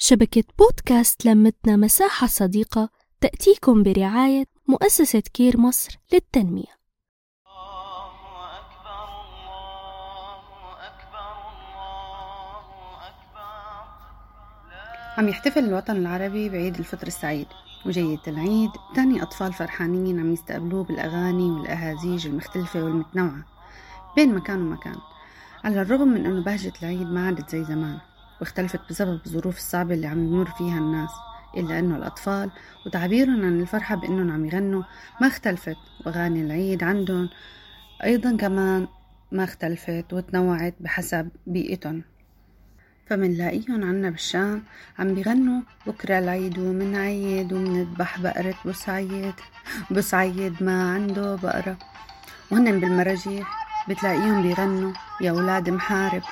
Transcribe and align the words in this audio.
شبكة 0.00 0.44
بودكاست 0.58 1.26
لمتنا 1.26 1.76
مساحة 1.76 2.26
صديقة 2.26 2.88
تأتيكم 3.20 3.82
برعاية 3.82 4.44
مؤسسة 4.68 5.22
كير 5.34 5.60
مصر 5.60 5.98
للتنمية. 6.12 6.78
عم 15.18 15.28
يحتفل 15.28 15.64
الوطن 15.64 15.96
العربي 15.96 16.48
بعيد 16.48 16.78
الفطر 16.78 17.06
السعيد 17.06 17.46
وجية 17.86 18.22
العيد 18.28 18.70
تاني 18.94 19.22
أطفال 19.22 19.52
فرحانين 19.52 20.20
عم 20.20 20.32
يستقبلوه 20.32 20.84
بالأغاني 20.84 21.50
والأهازيج 21.50 22.26
المختلفة 22.26 22.84
والمتنوعة 22.84 23.44
بين 24.16 24.34
مكان 24.34 24.62
ومكان 24.62 24.96
على 25.64 25.82
الرغم 25.82 26.08
من 26.08 26.26
أنه 26.26 26.44
بهجة 26.44 26.72
العيد 26.82 27.06
ما 27.06 27.26
عادت 27.26 27.50
زي 27.50 27.64
زمان. 27.64 27.98
واختلفت 28.40 28.80
بسبب 28.90 29.20
الظروف 29.26 29.56
الصعبة 29.56 29.94
اللي 29.94 30.06
عم 30.06 30.18
يمر 30.18 30.50
فيها 30.50 30.78
الناس 30.78 31.10
إلا 31.56 31.78
أنه 31.78 31.96
الأطفال 31.96 32.50
وتعبيرهم 32.86 33.44
عن 33.44 33.60
الفرحة 33.60 33.94
بأنهم 33.94 34.30
عم 34.30 34.44
يغنوا 34.44 34.82
ما 35.20 35.26
اختلفت 35.26 35.76
وأغاني 36.06 36.40
العيد 36.42 36.84
عندهم 36.84 37.28
أيضا 38.04 38.36
كمان 38.36 38.88
ما 39.32 39.44
اختلفت 39.44 40.12
وتنوعت 40.12 40.74
بحسب 40.80 41.28
بيئتهم. 41.46 42.02
فمنلاقيهم 43.06 43.84
عنا 43.84 44.10
بالشام 44.10 44.62
عم 44.98 45.14
بيغنوا 45.14 45.62
بكرة 45.86 46.18
العيد 46.18 46.58
ومنعيد 46.58 47.52
ومنذبح 47.52 48.20
بقرة 48.20 48.54
بوسعيد 48.64 49.34
بوسعيد 49.90 50.62
ما 50.62 50.92
عنده 50.94 51.34
بقرة. 51.34 51.78
وهن 52.50 52.80
بالمراجيح 52.80 53.68
بتلاقيهم 53.88 54.42
بيغنوا 54.42 54.92
يا 55.20 55.32
ولاد 55.32 55.70
محارب. 55.70 56.22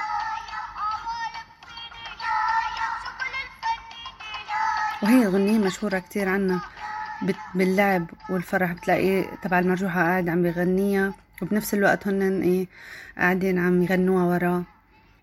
وهي 5.07 5.27
أغنية 5.27 5.59
مشهورة 5.59 5.99
كتير 5.99 6.29
عنا 6.29 6.61
باللعب 7.55 8.11
والفرح 8.31 8.73
بتلاقي 8.73 9.25
تبع 9.43 9.59
المرجوحة 9.59 10.01
قاعد 10.01 10.29
عم 10.29 10.43
بيغنيها 10.43 11.15
وبنفس 11.43 11.75
الوقت 11.75 12.09
هن 12.09 12.43
إيه 12.43 12.67
قاعدين 13.19 13.59
عم 13.59 13.83
يغنوها 13.83 14.25
وراه. 14.25 14.63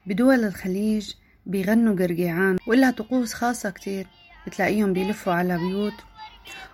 بدول 0.06 0.44
الخليج 0.44 1.14
بيغنوا 1.46 1.96
قرقيعان 1.96 2.58
وإلها 2.68 2.92
طقوس 2.92 3.34
خاصة 3.34 3.70
كتير. 3.70 4.08
بتلاقيهم 4.48 4.94
بيلفوا 4.94 5.34
على 5.34 5.58
بيوت 5.58 5.94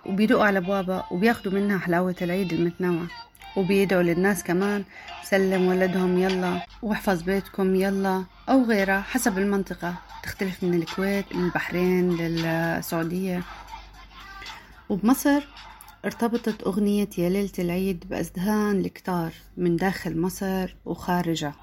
وبيدقوا 0.06 0.44
على 0.44 0.60
بوابة 0.60 1.04
وبياخدوا 1.10 1.52
منها 1.52 1.78
حلاوة 1.78 2.16
العيد 2.22 2.52
المتنوع 2.52 3.06
وبيدعوا 3.56 4.02
للناس 4.02 4.44
كمان 4.44 4.84
سلم 5.22 5.66
ولدهم 5.66 6.18
يلا 6.18 6.66
واحفظ 6.82 7.22
بيتكم 7.22 7.74
يلا 7.74 8.24
أو 8.48 8.64
غيرها 8.64 9.00
حسب 9.00 9.38
المنطقة 9.38 9.94
تختلف 10.22 10.64
من 10.64 10.74
الكويت 10.74 11.34
للبحرين 11.34 12.16
للسعودية. 12.16 13.42
وبمصر 14.88 15.40
ارتبطت 16.04 16.62
أغنية 16.62 17.08
يا 17.18 17.28
ليلة 17.28 17.52
العيد 17.58 18.04
بأذهان 18.08 18.80
الكتار 18.80 19.32
من 19.56 19.76
داخل 19.76 20.20
مصر 20.20 20.74
وخارجها. 20.84 21.54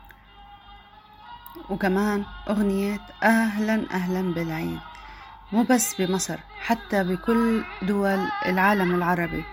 وكمان 1.69 2.25
أغنية 2.49 2.99
أهلا 3.23 3.85
أهلا 3.91 4.33
بالعيد. 4.33 4.79
مو 5.51 5.63
بس 5.63 6.01
بمصر 6.01 6.37
حتى 6.61 7.03
بكل 7.03 7.63
دول 7.81 8.27
العالم 8.45 8.95
العربي. 8.95 9.43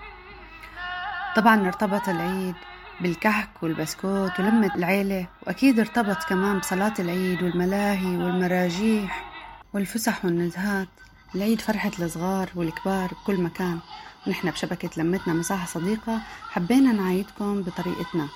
طبعا 1.35 1.67
ارتبط 1.67 2.09
العيد 2.09 2.55
بالكحك 3.01 3.49
والبسكوت 3.61 4.39
ولمة 4.39 4.75
العيلة 4.75 5.27
وأكيد 5.47 5.79
ارتبط 5.79 6.23
كمان 6.23 6.59
بصلاة 6.59 6.93
العيد 6.99 7.43
والملاهي 7.43 8.17
والمراجيح 8.17 9.31
والفسح 9.73 10.25
والنزهات. 10.25 10.87
العيد 11.35 11.61
فرحة 11.61 11.91
الصغار 11.99 12.49
والكبار 12.55 13.11
بكل 13.11 13.41
مكان. 13.41 13.79
ونحن 14.27 14.51
بشبكة 14.51 14.89
لمتنا 14.97 15.33
مساحة 15.33 15.65
صديقة 15.65 16.21
حبينا 16.49 16.91
نعايدكم 16.91 17.61
بطريقتنا. 17.61 18.27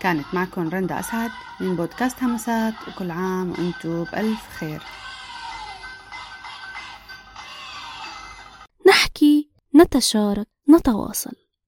كانت 0.00 0.26
معكم 0.32 0.68
رندا 0.68 1.00
أسعد 1.00 1.30
من 1.60 1.76
بودكاست 1.76 2.22
همسات 2.22 2.74
وكل 2.88 3.10
عام 3.10 3.50
وأنتم 3.50 4.04
بألف 4.04 4.48
خير. 4.58 4.82
نحكي 8.88 9.48
نتشارك 9.74 10.48
نتواصل. 10.68 11.47